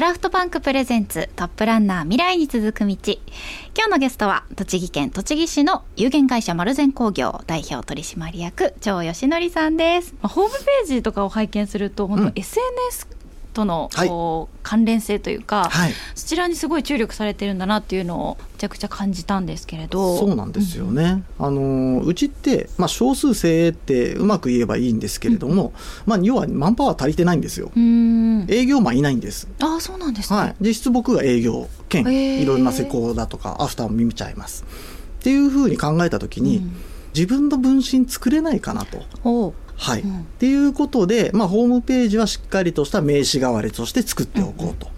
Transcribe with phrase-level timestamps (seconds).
[0.00, 2.96] クラフトバンクプレゼンツトップランナー未来に続く道。
[3.76, 10.14] 今日のゲストは栃木県栃木市の有限会社丸善工業代表取締役長義則さんです。
[10.22, 13.08] ホームページとかを拝見すると本当、うん、SNS
[13.60, 20.18] とのこう、関連性というか、はい、そちらにすごい注力されてるんだなっていうのをめちゃくちゃ感じたんですけれど。
[20.18, 25.72] そうなんですよね、うん、あのうちって、まあ、少数精鋭ってうまく言えばいいんですけれども、うん、
[26.06, 27.70] まあ、要はマンパワー足りてないんですよ。
[28.48, 29.48] 営業マンいないんです。
[29.60, 32.04] あそうなんです、ね、はい、実質僕が営業兼
[32.40, 34.64] いろんな施工だとかアフターも見ちゃいます。
[35.20, 36.72] っていうふうに考えた時に、うん、
[37.14, 38.86] 自分の分身作れないかな
[39.22, 44.88] とはい、うん、っていうことで、まあ、ホームページはしっかりとした名刺代わりとして作っておこうと、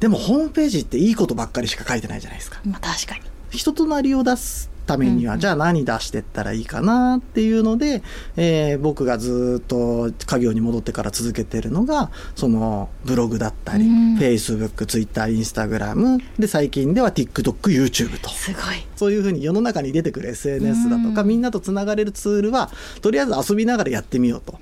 [0.00, 3.20] でもホームページっていいことばっかりしか書いてないじゃないですか、まあ、確かに。
[3.50, 8.02] 人となりを出すためには、じゃあ何出してったらいいかなっていうので、
[8.36, 18.30] えー、僕がずっと家業に戻ってから続けてるのがそのブログだったり、フェイスブックツイッターインスタグラムで最近では TikTokYouTube と。
[18.30, 18.62] すごい。
[18.96, 22.70] そういうふうに世の中に出てくる SNS だとか、みんなとつながれるツールは
[23.02, 24.58] とりあえず遊びながらやってみようと。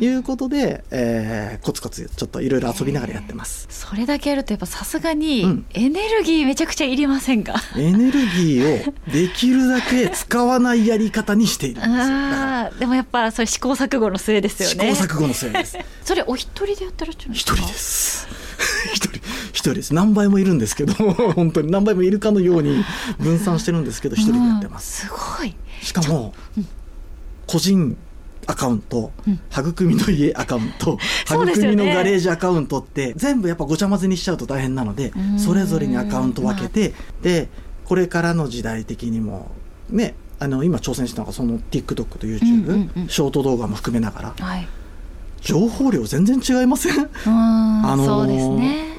[0.00, 3.66] いうことで、えー、コツコツちょっといろいろ遊びながらやってます。
[3.70, 11.96] それだけやるとやっぱさすがにエネルギーめちゃくちゃいりませんか、うん、エネルギーをできるだけ使わないやり方にしているんですよ。
[11.98, 14.94] あでもやっぱそれ試行錯誤の末ですよね。
[14.94, 15.78] 試行錯誤の末です。
[16.04, 17.54] それお一人でやってらっしゃるんですか？
[17.54, 18.28] 一人です。
[18.92, 19.18] 一人
[19.52, 20.92] 一人です何倍もいるんですけど
[21.32, 22.84] 本当に何倍もいるかのように
[23.18, 26.34] 分散してるんですけど一人でやってます、うん、すごいしかも、
[27.46, 27.96] 個人
[28.50, 37.48] アカウント、うん、育みの家アカウント、 育みのガレージアカウントって、全部やっぱごちゃ混ぜにしちゃうと大変なので、それぞれにアカウント分けて、で、
[37.84, 39.50] これからの時代的にも、
[39.88, 44.66] ね、あの今挑戦したのがその TikTok と YouTube、うんうんうん、ショート動画も含めながら、はい、
[45.40, 47.08] 情報量全然違いません？
[47.26, 48.90] あのそうですね。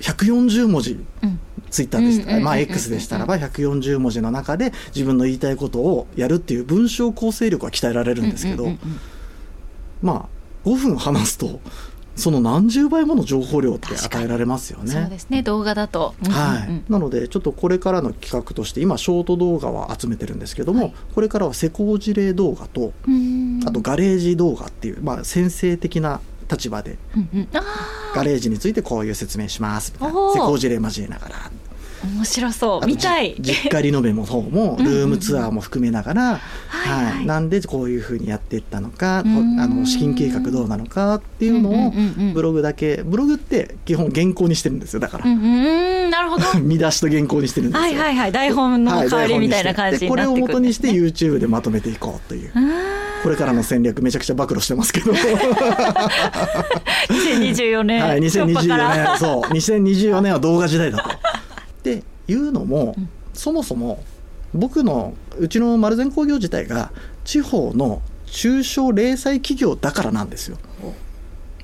[0.00, 1.31] 140文字、うん
[1.72, 2.30] ツイッターでした。
[2.30, 8.68] ら、まあ X でしたらば140文字の中で自分の言いたいことをやるっていう文章構成力は鍛えられるんですけど、
[10.02, 11.60] まあ5分話すと
[12.14, 14.92] その何十倍もの情報量って与えられますよね。
[14.92, 15.42] そうですね。
[15.42, 22.92] 動画だと、はい、なのでちょっとこれからの企画として今ショート動画は集めてるんですけども、はい、これからは施工事例動画と
[23.66, 26.20] あとガレージ動画っていう、まあ、先生的な
[26.52, 26.98] 立場で、
[28.14, 29.92] ガレージについてこういう説明します。
[29.94, 30.32] みたいな。
[30.32, 31.50] 施工事例交えながら。
[32.04, 32.86] 面白そう。
[32.86, 33.36] 見たい。
[33.38, 41.92] 実家リノベも方もルームツアーも含めながら、はい、なんでこういうふうにやっていったのかあの資金計画どうなのかっていうのを
[42.34, 45.26] ブログだけブログって基本原稿にしてるんですよだから。
[45.26, 46.44] うんなるほど。
[46.60, 47.82] 見出しと原稿にしてるんですよ。
[47.82, 48.32] はいはいはい。
[48.32, 52.52] 台本の代わりみたいな感じにこれを元にして YouTube でまとめていこうという。
[53.22, 55.12] これからの戦略めちゃくちゃ暴露してますけど。
[57.08, 58.02] 2024年。
[58.02, 59.42] はい2024年そう。
[59.52, 61.10] 2024年は動画時代だと。
[61.10, 61.14] っ
[61.82, 64.02] ていうのも、うん、そもそも
[64.54, 66.90] 僕のうちの丸善工業自体が
[67.24, 70.58] 地方の中小零細企業だからなんですよ。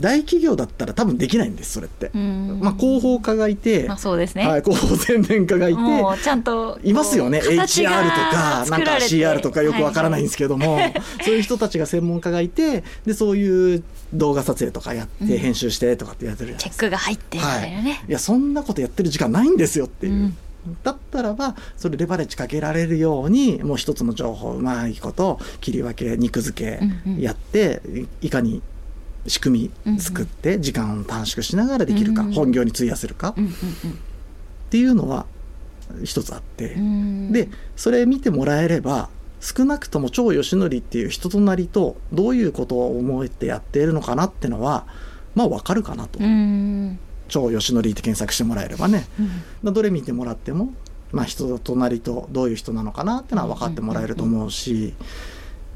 [0.00, 7.40] 大企業だったら多分できないんですそれって、まあ、広報課がいて、まあ、そうですね、はい、広報宣伝課がいてちゃんといますよね。
[7.40, 20.12] HR とかなんか CR とかよくわからないんですけども、はい、そういう人たちが専門家がいてでそういう動画撮影とかやって編集してとかってやってるじゃないですか、チェックが入ってみたいなね、はい、いやそんなことやってる時間ないんですよっていう。
[20.12, 20.36] うん。
[20.82, 26.80] だったらばそれレバレッジかけられるようにもう一つの情報うまいこと切り分け肉付け
[27.20, 27.82] やって、
[28.22, 28.62] いかに
[29.26, 33.56] 仕組み作って時間を短縮しながらできるか、うんうん、本業に費やせるか、うんうんうん、っ
[34.70, 35.26] ていうのは
[36.02, 39.08] 一つあって、うん、でそれ見てもらえれば
[39.40, 44.86] 少なくとも超義則っていう人となりとどういうことを思ってやっているのかなってのは
[45.34, 46.18] まあ分かるかなと。
[46.18, 46.98] うん。
[47.28, 49.06] 超義則って検索してもらえればね、
[49.62, 50.72] うん、どれ見てもらっても、
[51.10, 54.94] まあ、人となりとどういう人なのかなってのは分かってもらえると思うし、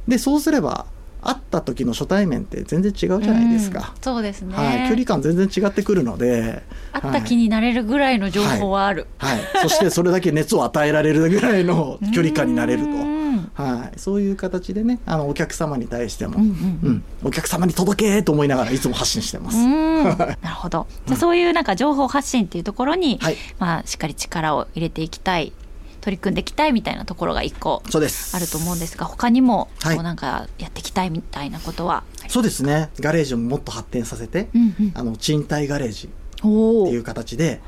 [0.06, 0.86] でそうすれば
[1.20, 6.62] 会った時の初対面って全然違うじゃないですか、うん、そうですね、はい、距離感全然違ってくるので。
[6.92, 13.18] 会った気になれるぐらいの情報はある、はい、はい、そしてそれだけ熱を与えられるぐらいの 距離感になれると。
[13.54, 19.56] はい、そういう形でねあのお客様に対しても、うん、うんうん、お客様に届けと思いながらいつも発信してます。
[19.56, 20.86] なるほど。
[21.06, 25.52] じゃそういうなんか情報発信っていうところに、はい、まあ、しっかり力を入れていきたい
[26.00, 32.90] 取り組んでいきたいみたいなところが一個あると思うんですが他にもこうなんかやっていきたいみたいなことは、はい、そうですね。
[33.00, 36.10] ガレージをもっと発展させて、うんうん、あの賃貸ガレージっ
[36.40, 37.60] ていう形で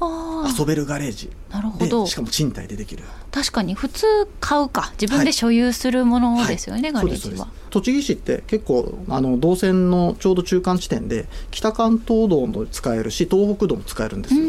[0.00, 2.06] 遊べるガレージなるほど。
[2.06, 3.04] しかも賃貸でできる。
[3.32, 4.06] 確かに普通
[4.40, 4.92] 買うか。
[5.00, 6.92] 自分で所有するものですよね、はい。
[6.92, 7.48] はい、ガレージは。
[7.70, 14.42] 栃木市って結構あの動線のちょうど中間地点で北関東道も使えるし東北道も使えるんですよ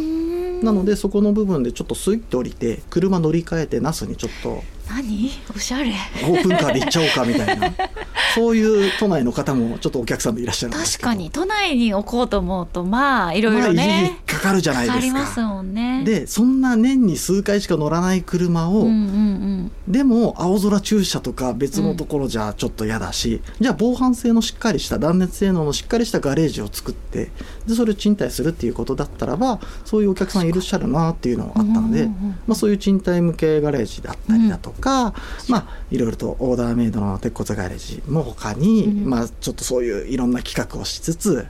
[0.64, 5.30] なのでそこの部分でちょっとスイッと降りて車乗り換えて那須にちょっと何？
[5.56, 5.92] おしゃれ。
[6.24, 7.72] オープンカーで行っちゃおうかみたいな。
[8.36, 11.30] そういう都内の方もちょっとお客さんでいらっしゃる確かに。
[11.30, 15.20] 都内に置こうと思うとまあいろいろね、まあ、かかるじゃないですか。
[15.20, 16.04] ますもんね。
[16.04, 27.32] でそんな年に数回しか乗らない車を、うんうんうん、でも青空駐車とか別のところじゃちょっと嫌だし、うん、じゃあ防犯性のしっかりした断熱性能のしっかりしたガレージを作って
[27.68, 35.14] でそれを賃貸するっていうことだったらばそういうお客さんいらっしゃるなっていうのがあったので、うんうんうん、まあ、そういう賃貸向けガレージだったりだとか、うん、
[35.50, 41.48] まあいろいろとオーダーメイドの鉄骨ガレージも他に、うん、まあちょっとそういういろんな企画をしつつ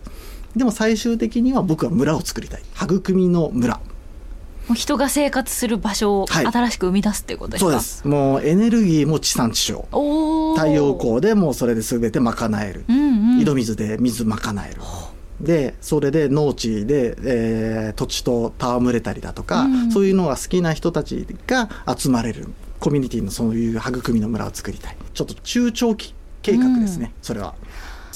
[0.55, 2.61] でも最終的には僕は村を作りたい。
[2.81, 3.75] 育みの村。
[3.75, 8.07] もう人が生活する場所を新しく生み出すっていうことですか、はい、そうです。
[8.07, 9.83] もうエネルギーも地産地消。
[10.55, 14.81] 太陽光でもうそれで全て賄える、うんうん、井戸水で水賄える。
[15.41, 22.47] でそれで農地で、えー、土地と戯れたりだとか、うん、そういうのが好きな人たちが集まれる。
[22.79, 24.95] コミュニティのそういう育みの村を作りたい。
[25.13, 27.55] ちょっと中長期計画ですね、うん、それは。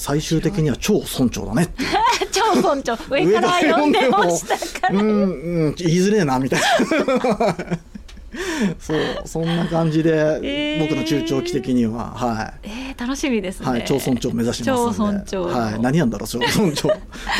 [0.04, 1.68] 最終的には超村長だね
[2.30, 2.94] 超村長。
[3.08, 7.56] 上から読んでましたから、うん、うん、言いづれえなみたいな。
[8.78, 10.10] そうそんな感じで、
[10.42, 13.66] えー、僕の中長期的にははい、えー、楽しみですね。
[13.66, 15.44] はい町村長目指します超村長。
[15.44, 16.90] はい何なんだろう町村長。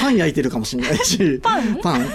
[0.00, 1.40] パン焼いてるかもしれないし。
[1.42, 1.76] パン？
[1.82, 2.06] パン。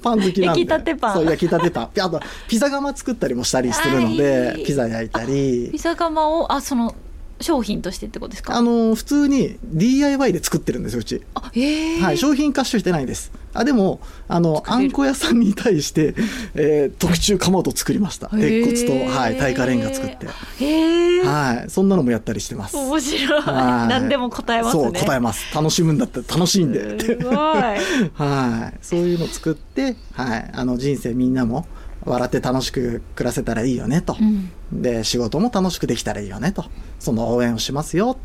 [0.00, 0.60] パン好きなんで。
[0.60, 1.14] 焼きたてパン。
[1.14, 1.84] そう焼きたてパン。
[1.84, 5.70] あとピザ窯作ったりもしたりするのでピザ焼いたり。
[5.72, 6.94] ピザ窯をあその
[7.40, 8.56] 商品としてってことですか？
[8.56, 11.22] あの普通に DIY で作ってるんですようち。
[11.34, 13.32] あ、えー、はい、商品化してないです。
[13.54, 16.14] あでもあのあんこ屋さんに対して、
[16.54, 18.28] えー、特注かまど作りました。
[18.28, 20.26] 鉄骨と、はい、耐火レンガ作って。
[20.62, 22.76] へはいそんなのもやったりしてます。
[22.76, 23.42] 面白い。
[23.46, 24.82] 何でも答えますね。
[24.82, 25.54] そう答えます。
[25.54, 26.96] 楽しむんだったら楽しんで。
[27.24, 28.78] はい。
[28.82, 30.50] そういうの作ってはい。
[30.52, 31.66] あの人生みんなも
[32.06, 36.64] 笑って楽しく暮らせたらいいよねと、うん、で仕事も楽しくできたらいいよねと。
[36.98, 38.16] その応援をしますよ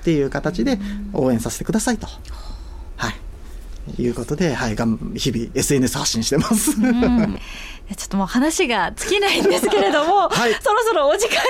[0.00, 0.78] っていう形で
[1.12, 2.06] 応援させてくださいと、
[2.96, 4.02] はい。
[4.02, 7.38] いうことで、はい、がん日々 SNS 発信してます、うん、
[7.96, 11.42] ちょっともう話が尽きないんですけれども、 はい、そろそろお時間が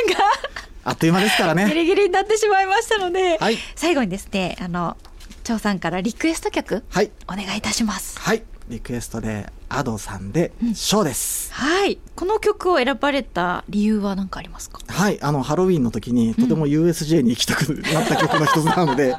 [0.84, 1.66] あっという間ですからね。
[1.66, 4.96] ギリギリになってしまいましたので、はい、最後にですねあの
[5.44, 8.18] 張さんからリクエスト曲、はい、お願いいたします。
[8.18, 11.98] はいリクエストでアドさんで「ショー」です、うん、はい。
[12.14, 14.80] この曲を選ばれた理由は何かありますか？
[14.86, 15.18] はい。
[15.20, 19.12] あのハロウィンの時にとても USJ に行きたくなった曲の一つなので、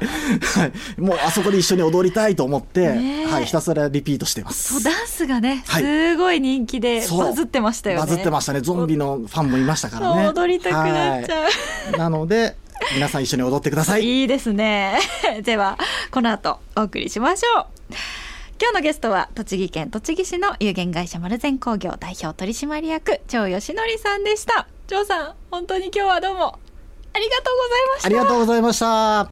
[0.98, 2.88] い、もうあそこで一緒に踊りたいと思って、
[3.26, 4.74] はい、ひたすらリピートしてます。
[4.74, 8.00] そうダンスがね、すごい人気でバズってましたよね。
[8.02, 8.60] バズってましたね。
[8.60, 10.28] ゾンビのファンもいましたからね。
[10.28, 11.48] 踊りたくなっちゃ
[11.94, 12.56] う、なので
[12.94, 14.04] 皆さん一緒に踊ってください。
[14.04, 14.98] いいですね。
[15.44, 15.78] では
[16.10, 17.66] この後お送りしましょう
[18.62, 24.68] 今日のゲストは栃木県栃木市の有限会社丸善工業代表取締役長義則さんでした。
[24.86, 26.60] 長さん本当に今日はどうも。
[27.12, 28.06] ありがとうございました。
[28.06, 29.28] ありがとうございました。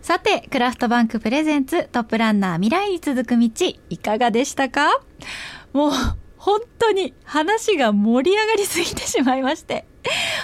[0.00, 3.50] さてクラフトバンクプレゼンツトップランナー未来に続く道
[3.90, 5.02] いかがでしたか？
[5.74, 5.90] もう
[6.38, 9.84] 本当に話が盛り上がりすぎてしまいまして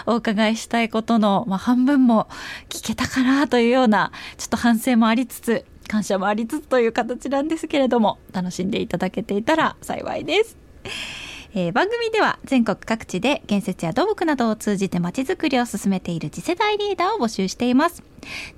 [0.05, 2.29] お伺いしたいことの、まあ、半分も
[2.69, 10.57] 聞けたかなというようなちょっと反省もありつつ感謝もありつつという形なんですけれども楽しんでいただけていたら幸いです。
[11.55, 18.03] えー、番組では全国各地で建設や土木などを通じてまちづくりを進めている次世代リーダーを募集しています。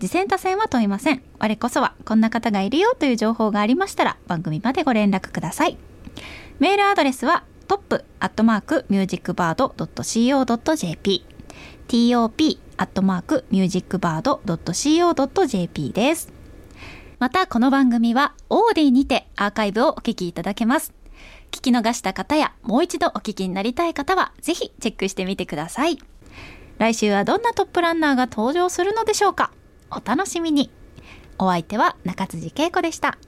[0.00, 1.22] 次戦多戦は問いません。
[1.38, 5.76] 我こそはこんな方がいるよという情報がありましたら番組までご連絡ください。
[6.58, 11.24] メールアドレスはトップアットマークミュージックバード .co.jp
[11.86, 16.37] top アットマークミュージックバード .co.jp です。
[17.18, 20.92] またこの番組はオーディにてアーカイブをお聞きいただけます。
[21.50, 25.98] 聞き逃した方やもう一度お聞きになりたい方はぜひチェックしてみてください。
[26.78, 29.50] 来週はどんなトップランナーが登場するのでしょうか
[29.90, 30.70] お楽しみに。
[31.40, 33.18] お相手は中辻恵子でした。